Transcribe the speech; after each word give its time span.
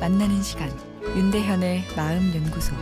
만나는 0.00 0.42
시간 0.42 0.70
윤대현의 1.02 1.88
마음 1.96 2.32
연구소 2.32 2.72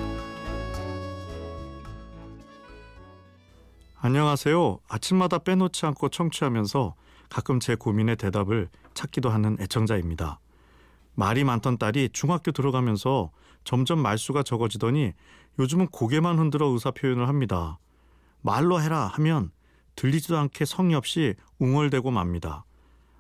안녕하세요. 3.96 4.78
아침마다 4.86 5.38
빼놓지 5.38 5.86
않고 5.86 6.10
청취하면서 6.10 6.94
가끔 7.30 7.58
제 7.58 7.74
고민의 7.74 8.16
대답을 8.16 8.68
찾기도 8.92 9.30
하는 9.30 9.56
애청자입니다. 9.60 10.38
말이 11.14 11.42
많던 11.42 11.78
딸이 11.78 12.10
중학교 12.12 12.52
들어가면서 12.52 13.30
점점 13.64 14.00
말수가 14.00 14.42
적어지더니 14.42 15.14
요즘은 15.58 15.86
고개만 15.88 16.38
흔들어 16.38 16.66
의사 16.66 16.90
표현을 16.90 17.28
합니다. 17.28 17.78
말로 18.42 18.80
해라 18.80 19.10
하면 19.14 19.50
들리지도 19.96 20.36
않게 20.36 20.66
성의 20.66 20.96
없이 20.96 21.34
웅얼대고 21.58 22.10
맙니다. 22.10 22.66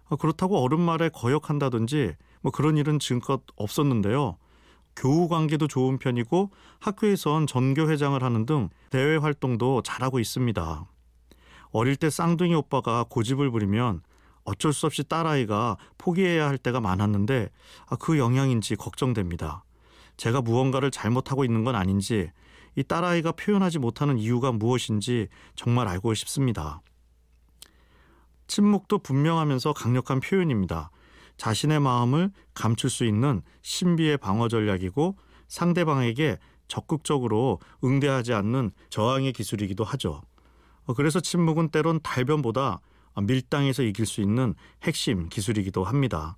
아, 0.08 0.16
그렇다고 0.16 0.62
어른 0.62 0.80
말에 0.80 1.08
거역한다든지 1.08 2.14
뭐 2.46 2.52
그런 2.52 2.76
일은 2.76 3.00
지금껏 3.00 3.42
없었는데요. 3.56 4.36
교우 4.94 5.26
관계도 5.26 5.66
좋은 5.66 5.98
편이고 5.98 6.52
학교에선 6.78 7.48
전교 7.48 7.90
회장을 7.90 8.22
하는 8.22 8.46
등 8.46 8.68
대외 8.90 9.16
활동도 9.16 9.82
잘하고 9.82 10.20
있습니다. 10.20 10.86
어릴 11.72 11.96
때 11.96 12.08
쌍둥이 12.08 12.54
오빠가 12.54 13.04
고집을 13.10 13.50
부리면 13.50 14.00
어쩔 14.44 14.72
수 14.72 14.86
없이 14.86 15.02
딸아이가 15.02 15.76
포기해야 15.98 16.46
할 16.46 16.56
때가 16.56 16.80
많았는데 16.80 17.50
아, 17.88 17.96
그 17.96 18.16
영향인지 18.16 18.76
걱정됩니다. 18.76 19.64
제가 20.16 20.40
무언가를 20.40 20.92
잘못하고 20.92 21.44
있는 21.44 21.64
건 21.64 21.74
아닌지 21.74 22.30
이 22.76 22.84
딸아이가 22.84 23.32
표현하지 23.32 23.80
못하는 23.80 24.18
이유가 24.18 24.52
무엇인지 24.52 25.26
정말 25.56 25.88
알고 25.88 26.14
싶습니다. 26.14 26.80
침묵도 28.46 28.98
분명하면서 29.00 29.72
강력한 29.72 30.20
표현입니다. 30.20 30.92
자신의 31.36 31.80
마음을 31.80 32.30
감출 32.54 32.90
수 32.90 33.04
있는 33.04 33.42
신비의 33.62 34.18
방어 34.18 34.48
전략이고 34.48 35.16
상대방에게 35.48 36.38
적극적으로 36.68 37.60
응대하지 37.84 38.32
않는 38.32 38.70
저항의 38.90 39.32
기술이기도 39.32 39.84
하죠. 39.84 40.22
어, 40.84 40.94
그래서 40.94 41.20
침묵은 41.20 41.68
때론 41.68 42.00
달변보다 42.02 42.80
밀당에서 43.22 43.82
이길 43.82 44.06
수 44.06 44.20
있는 44.20 44.54
핵심 44.82 45.28
기술이기도 45.28 45.84
합니다. 45.84 46.36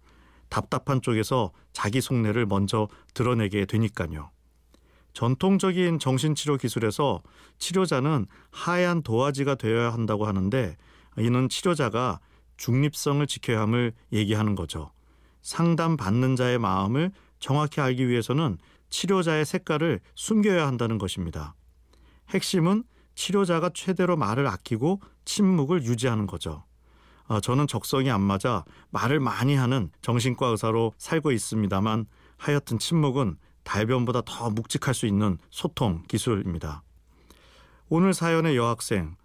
답답한 0.48 1.02
쪽에서 1.02 1.52
자기 1.72 2.00
속내를 2.00 2.46
먼저 2.46 2.88
드러내게 3.14 3.66
되니까요. 3.66 4.30
전통적인 5.12 5.98
정신치료 5.98 6.58
기술에서 6.58 7.22
치료자는 7.58 8.26
하얀 8.50 9.02
도화지가 9.02 9.56
되어야 9.56 9.92
한다고 9.92 10.26
하는데 10.26 10.76
이는 11.18 11.48
치료자가 11.48 12.20
중립성을 12.58 13.26
지켜야 13.26 13.62
함을 13.62 13.92
얘기하는 14.12 14.54
거죠. 14.54 14.92
상담 15.40 15.96
받는 15.96 16.36
자의 16.36 16.58
마음을 16.58 17.10
정확히 17.38 17.80
알기 17.80 18.08
위해서는 18.08 18.58
치료자의 18.90 19.46
색깔을 19.46 20.00
숨겨야 20.14 20.66
한다는 20.66 20.98
것입니다. 20.98 21.54
핵심은 22.30 22.84
치료자가 23.14 23.70
최대로 23.74 24.16
말을 24.16 24.46
아끼고 24.46 25.00
침묵을 25.24 25.84
유지하는 25.84 26.26
거죠. 26.26 26.64
아, 27.26 27.40
저는 27.40 27.66
적성이 27.66 28.10
안 28.10 28.20
맞아 28.20 28.64
말을 28.90 29.20
많이 29.20 29.54
하는 29.54 29.90
정신과 30.02 30.48
의사로 30.48 30.92
살고 30.98 31.32
있습니다만 31.32 32.06
하여튼 32.36 32.78
침묵은 32.78 33.36
달변보다 33.64 34.22
더 34.24 34.50
묵직할 34.50 34.94
수 34.94 35.06
있는 35.06 35.38
소통 35.50 36.02
기술입니다. 36.08 36.82
오늘 37.88 38.14
사연의 38.14 38.56
여학생 38.56 39.16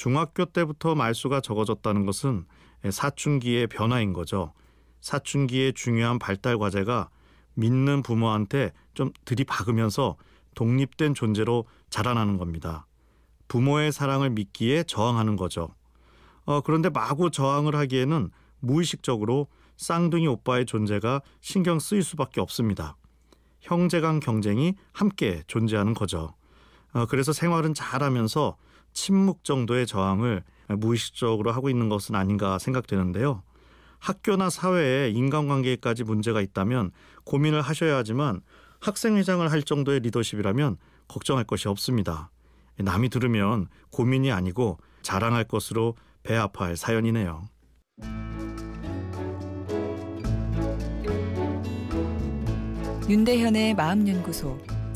중학교 0.00 0.46
때부터 0.46 0.94
말수가 0.94 1.42
적어졌다는 1.42 2.06
것은 2.06 2.46
사춘기의 2.88 3.66
변화인 3.66 4.14
거죠. 4.14 4.54
사춘기의 5.02 5.74
중요한 5.74 6.18
발달 6.18 6.56
과제가 6.56 7.10
믿는 7.52 8.02
부모한테 8.02 8.72
좀 8.94 9.10
들이박으면서 9.26 10.16
독립된 10.54 11.12
존재로 11.12 11.66
자라나는 11.90 12.38
겁니다. 12.38 12.86
부모의 13.48 13.92
사랑을 13.92 14.30
믿기에 14.30 14.84
저항하는 14.84 15.36
거죠. 15.36 15.74
어, 16.46 16.62
그런데 16.62 16.88
마구 16.88 17.30
저항을 17.30 17.74
하기에는 17.76 18.30
무의식적으로 18.60 19.48
쌍둥이 19.76 20.26
오빠의 20.28 20.64
존재가 20.64 21.20
신경 21.42 21.78
쓰일 21.78 22.02
수밖에 22.04 22.40
없습니다. 22.40 22.96
형제간 23.60 24.20
경쟁이 24.20 24.76
함께 24.92 25.42
존재하는 25.46 25.92
거죠. 25.92 26.32
어, 26.94 27.04
그래서 27.04 27.34
생활은 27.34 27.74
잘하면서 27.74 28.56
침묵 28.92 29.44
정도의 29.44 29.86
저항을 29.86 30.42
무의식적으로 30.68 31.52
하고 31.52 31.68
있는 31.68 31.88
것은 31.88 32.14
아닌가 32.14 32.58
생각되는데요. 32.58 33.42
학교나 33.98 34.50
사회에 34.50 35.10
인간관계까지 35.10 36.04
문제가 36.04 36.40
있다면 36.40 36.90
고민을 37.24 37.60
하셔야 37.60 37.96
하지만 37.96 38.40
학생회장을 38.80 39.50
할 39.50 39.62
정도의 39.62 40.00
리더십이라면 40.00 40.78
걱정할 41.08 41.44
것이 41.44 41.68
없습니다. 41.68 42.30
남이 42.78 43.10
들으면 43.10 43.68
고민이 43.90 44.32
아니고 44.32 44.78
자랑할 45.02 45.44
것으로 45.44 45.96
배 46.22 46.36
아파할 46.36 46.76
사연이네요. 46.76 47.48
윤대현의 53.08 53.74
마음연구소 53.74 54.79